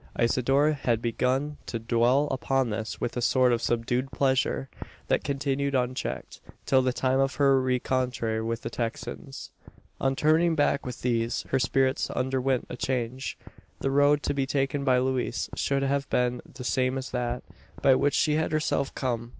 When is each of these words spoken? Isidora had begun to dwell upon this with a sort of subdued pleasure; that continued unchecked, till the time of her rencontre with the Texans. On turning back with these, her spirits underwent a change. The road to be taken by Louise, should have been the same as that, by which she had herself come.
Isidora 0.17 0.73
had 0.73 0.99
begun 0.99 1.57
to 1.67 1.77
dwell 1.77 2.27
upon 2.31 2.71
this 2.71 2.99
with 2.99 3.15
a 3.15 3.21
sort 3.21 3.53
of 3.53 3.61
subdued 3.61 4.11
pleasure; 4.11 4.67
that 5.09 5.23
continued 5.23 5.75
unchecked, 5.75 6.41
till 6.65 6.81
the 6.81 6.91
time 6.91 7.19
of 7.19 7.35
her 7.35 7.61
rencontre 7.61 8.43
with 8.43 8.63
the 8.63 8.71
Texans. 8.71 9.51
On 9.99 10.15
turning 10.15 10.55
back 10.55 10.87
with 10.87 11.03
these, 11.03 11.43
her 11.49 11.59
spirits 11.59 12.09
underwent 12.09 12.65
a 12.67 12.75
change. 12.75 13.37
The 13.81 13.91
road 13.91 14.23
to 14.23 14.33
be 14.33 14.47
taken 14.47 14.83
by 14.83 14.97
Louise, 14.97 15.51
should 15.55 15.83
have 15.83 16.09
been 16.09 16.41
the 16.51 16.63
same 16.63 16.97
as 16.97 17.11
that, 17.11 17.43
by 17.83 17.93
which 17.93 18.15
she 18.15 18.33
had 18.37 18.51
herself 18.53 18.95
come. 18.95 19.29